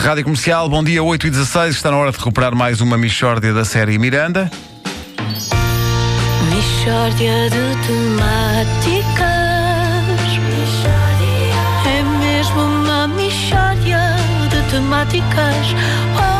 [0.00, 3.52] Rádio Comercial, bom dia, 8 e 16 Está na hora de recuperar mais uma Michórdia
[3.52, 4.50] da série Miranda.
[6.48, 9.30] Michórdia de temáticas.
[11.86, 14.00] É mesmo uma michórdia
[14.48, 15.66] de temáticas.
[16.16, 16.39] Oh.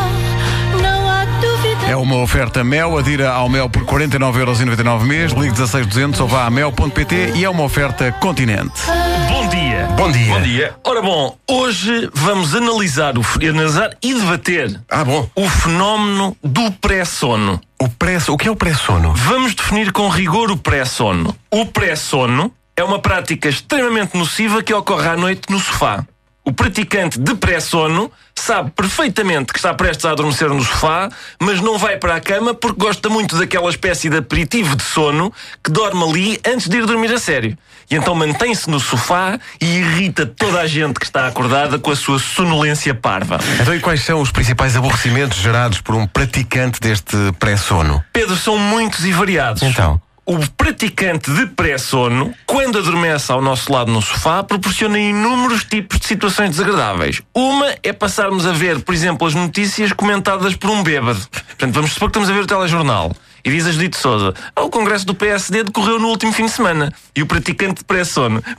[1.91, 6.49] É uma oferta Mel, adira ao Mel por 49,99€ mês, ligue 16200 ou vá a
[6.49, 8.83] mel.pt e é uma oferta Continente.
[9.27, 9.87] Bom dia.
[9.97, 10.33] Bom dia.
[10.33, 10.75] Bom dia.
[10.85, 15.29] Ora bom, hoje vamos analisar, o, analisar e debater Ah, bom.
[15.35, 17.59] o fenómeno do pré-sono.
[17.77, 19.13] O, pré o que é o pré-sono?
[19.13, 21.35] Vamos definir com rigor o pré-sono.
[21.51, 26.05] O pré-sono é uma prática extremamente nociva que ocorre à noite no sofá.
[26.43, 31.07] O praticante de pré-sono sabe perfeitamente que está prestes a adormecer no sofá,
[31.39, 35.31] mas não vai para a cama porque gosta muito daquela espécie de aperitivo de sono
[35.63, 37.55] que dorme ali antes de ir dormir a sério.
[37.91, 41.95] E então mantém-se no sofá e irrita toda a gente que está acordada com a
[41.95, 43.37] sua sonolência parva.
[43.59, 48.03] Então, e quais são os principais aborrecimentos gerados por um praticante deste pré-sono?
[48.11, 49.61] Pedro, são muitos e variados.
[49.61, 50.01] Então?
[50.25, 56.07] O praticante de pré-sono, quando adormece ao nosso lado no sofá, proporciona inúmeros tipos de
[56.07, 57.21] situações desagradáveis.
[57.33, 61.19] Uma é passarmos a ver, por exemplo, as notícias comentadas por um bêbado.
[61.47, 63.11] Portanto, vamos supor que estamos a ver o telejornal.
[63.43, 66.51] E diz a Judite Souza: "Ah, O congresso do PSD decorreu no último fim de
[66.51, 66.93] semana.
[67.15, 68.43] E o praticante de pré-sono.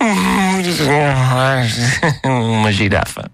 [2.25, 3.31] Uma girafa.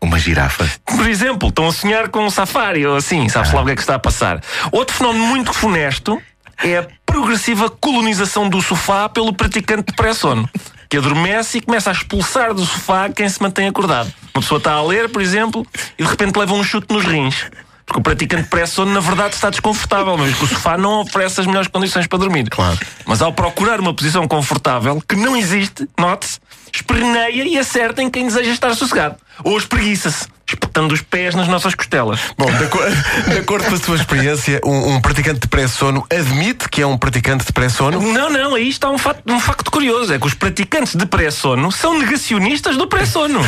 [0.00, 0.70] Uma girafa.
[0.84, 3.74] Por exemplo, estão a sonhar com um safari ou assim, sabes lá o que é
[3.74, 4.40] que está a passar.
[4.70, 6.20] Outro fenómeno muito funesto
[6.62, 6.86] é
[7.22, 10.50] progressiva colonização do sofá pelo praticante de pré-sono,
[10.88, 14.12] que adormece e começa a expulsar do sofá quem se mantém acordado.
[14.34, 15.64] Uma pessoa está a ler, por exemplo,
[15.96, 17.48] e de repente leva um chute nos rins.
[17.86, 21.40] Porque o praticante de pré-sono, na verdade, está desconfortável, mas que o sofá não oferece
[21.40, 22.50] as melhores condições para dormir.
[22.50, 22.76] Claro.
[23.06, 26.40] Mas ao procurar uma posição confortável, que não existe, note-se,
[26.74, 29.14] esperneia e acerta em quem deseja estar sossegado.
[29.44, 30.26] Ou espreguiça-se,
[30.72, 32.18] espetando os pés nas nossas costelas.
[32.38, 32.78] Bom, de, aco-
[33.30, 36.96] de acordo com a sua experiência, um, um praticante de pré-sono admite que é um
[36.96, 38.00] praticante de pré-sono?
[38.00, 41.70] Não, não, aí está um facto, um facto curioso: é que os praticantes de pré-sono
[41.70, 43.40] são negacionistas do pré-sono.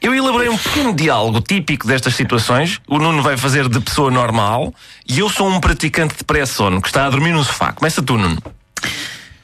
[0.00, 2.80] Eu elaborei um pequeno diálogo típico destas situações.
[2.88, 4.72] O Nuno vai fazer de pessoa normal
[5.06, 7.72] e eu sou um praticante de pré-sono que está a dormir no sofá.
[7.72, 8.38] Começa tu, Nuno.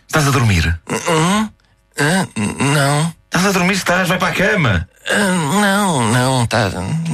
[0.07, 0.79] Estás a dormir?
[0.89, 3.13] Ah, não.
[3.47, 4.09] Estás a dormir, estás?
[4.09, 4.89] Vai para a cama.
[5.09, 5.15] Ah,
[5.61, 6.69] não, não, tá,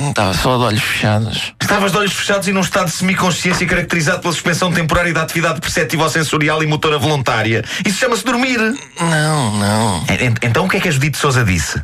[0.08, 1.52] estava só de olhos fechados.
[1.60, 5.60] Estavas de olhos fechados e num estado de semiconsciência caracterizado pela suspensão temporária da atividade
[5.60, 7.62] perceptiva sensorial e motora voluntária.
[7.84, 8.58] Isso chama-se dormir.
[8.98, 10.04] Não, não.
[10.08, 11.82] En- en- Então o que é que a Judite Souza disse?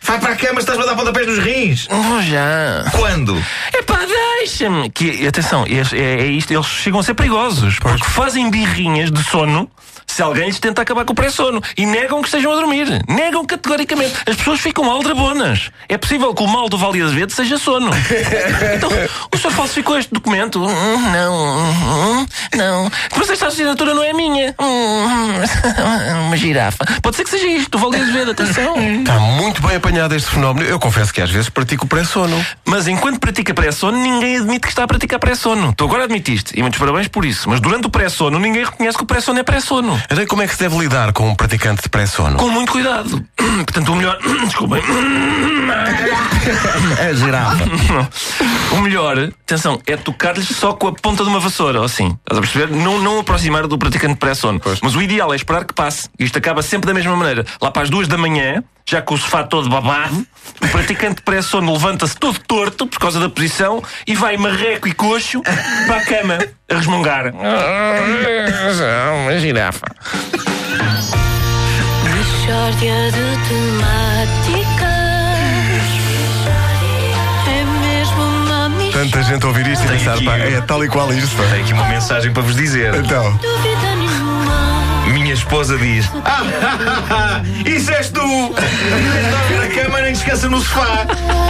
[0.00, 1.88] Vai para a cama, estás a dar pontapés nos rins.
[1.90, 2.84] Vou já.
[2.92, 3.42] Quando?
[3.72, 3.98] Epá,
[4.44, 4.90] deixa-me!
[4.90, 9.70] Que, atenção, é, é- isto, eles chegam a ser perigosos, porque fazem birrinhas de sono
[10.06, 12.86] se alguém lhes tenta acabar com o pré-sono e negam que estejam a dormir.
[13.08, 14.12] Negam categoricamente.
[14.28, 15.70] As pessoas ficam aldrabonas.
[15.88, 17.90] É possível que o mal do Vale Azevedo seja sono.
[18.76, 18.90] então,
[19.32, 20.62] o senhor falsificou este documento?
[20.62, 22.90] Hum, Não, hum, não.
[23.16, 24.54] Mas esta assinatura não é minha.
[24.60, 26.84] Hum, Uma girafa.
[27.02, 28.76] Pode ser que seja isto, do Vale Azevedo, atenção.
[29.00, 30.64] Está muito bem apanhado este fenómeno.
[30.68, 32.44] Eu confesso que às vezes pratico pré-sono.
[32.64, 35.74] Mas enquanto pratica pré-sono, ninguém admite que está a praticar pré-sono.
[35.74, 37.48] Tu agora admitiste, e muitos parabéns por isso.
[37.48, 40.00] Mas durante o pré-sono, ninguém reconhece que o pré-sono é pré-sono.
[40.10, 42.36] Então, como é que se deve lidar com um praticante de pré-sono?
[42.36, 43.24] Com muito cuidado.
[43.36, 44.18] Portanto, o melhor.
[44.44, 44.82] Desculpem.
[46.98, 47.64] A girafa.
[48.72, 52.18] O melhor, atenção, é tocar-lhes só com a ponta de uma vassoura, ou assim.
[52.28, 52.70] Estás a perceber?
[52.74, 54.60] Não, não aproximar do praticante de pré-sono.
[54.82, 56.08] Mas o ideal é esperar que passe.
[56.18, 57.46] Isto acaba sempre da mesma maneira.
[57.60, 60.26] Lá para as duas da manhã, já com o sofá todo babado,
[60.62, 64.92] o praticante de pré-sono levanta-se todo torto por causa da posição e vai marreco e
[64.92, 65.40] coxo
[65.86, 66.38] para a cama
[66.70, 67.32] a resmungar.
[67.34, 69.86] Uma girafa.
[72.04, 74.84] Michórdia de temáticas.
[77.48, 79.00] É mesmo uma michórdia.
[79.10, 81.34] Tanta gente a ouvir isto e pensar, aqui- pá, é tal e qual isto.
[81.36, 82.94] Tenho aqui uma mensagem para vos dizer.
[82.96, 83.40] Então.
[85.12, 88.20] Minha esposa diz: ah, Isso és tu!
[88.22, 91.06] A cama, nem descansa no sofá.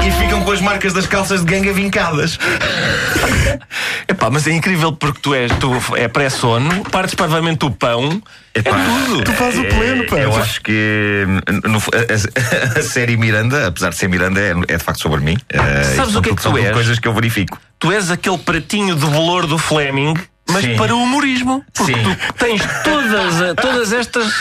[0.07, 2.39] E ficam com as marcas das calças de ganga vincadas.
[4.09, 8.21] Epá, mas é incrível porque tu és, tu é pré-sono, partes parvamente o pão,
[8.55, 9.25] Epá, é tudo.
[9.25, 10.17] tu fazes o pleno, pá.
[10.19, 11.25] Eu acho que
[11.65, 15.21] no- a, a- a série Miranda, apesar de ser Miranda, é, é de facto sobre
[15.21, 15.39] mim.
[15.49, 16.73] Eh, Sabes o que é que são tu és?
[16.73, 17.59] coisas que eu verifico.
[17.79, 20.15] Tu és aquele pratinho de bolor do Fleming,
[20.49, 20.77] mas Sim.
[20.77, 21.65] para o humorismo.
[21.73, 22.03] Porque Sim.
[22.03, 24.33] tu tens todas, eh, todas estas.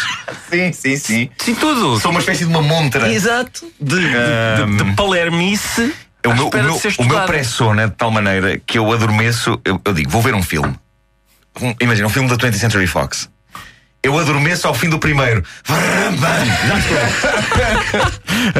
[0.49, 1.29] Sim, sim, sim.
[1.37, 1.99] Sim, tudo.
[1.99, 3.11] Sou uma espécie de uma montra.
[3.11, 3.65] Exato.
[3.79, 5.93] De, de, de, de palermice.
[6.25, 9.59] O à meu, o meu, o meu pré-sono é de tal maneira que eu adormeço,
[9.65, 10.73] eu, eu digo, vou ver um filme.
[11.61, 13.29] Um- imagina, um filme da 20th Century Fox.
[14.03, 15.41] Eu adormeço ao fim do primeiro.
[15.65, 15.79] Já
[16.77, 16.97] estou.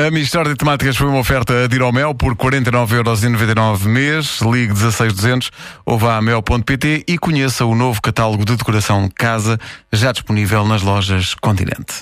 [0.07, 0.09] A
[0.49, 4.39] de Temáticas foi uma oferta a Diromel por 49,99€ mês.
[4.41, 5.51] Ligue 16200
[5.85, 9.59] ou vá a mel.pt e conheça o novo catálogo de decoração de casa
[9.91, 12.01] já disponível nas lojas Continente.